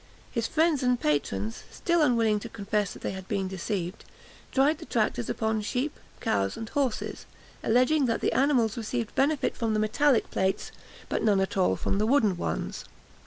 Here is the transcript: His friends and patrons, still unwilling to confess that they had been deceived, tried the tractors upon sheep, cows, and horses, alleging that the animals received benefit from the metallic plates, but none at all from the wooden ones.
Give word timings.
His 0.31 0.47
friends 0.47 0.81
and 0.81 0.99
patrons, 0.99 1.61
still 1.69 2.01
unwilling 2.01 2.39
to 2.39 2.49
confess 2.49 2.91
that 2.93 3.03
they 3.03 3.11
had 3.11 3.27
been 3.27 3.47
deceived, 3.47 4.03
tried 4.51 4.79
the 4.79 4.85
tractors 4.87 5.29
upon 5.29 5.61
sheep, 5.61 5.95
cows, 6.19 6.57
and 6.57 6.67
horses, 6.69 7.27
alleging 7.63 8.07
that 8.07 8.19
the 8.19 8.33
animals 8.33 8.77
received 8.77 9.13
benefit 9.13 9.55
from 9.55 9.75
the 9.75 9.79
metallic 9.79 10.31
plates, 10.31 10.71
but 11.07 11.21
none 11.21 11.39
at 11.39 11.55
all 11.55 11.75
from 11.75 11.99
the 11.99 12.07
wooden 12.07 12.35
ones. 12.35 12.85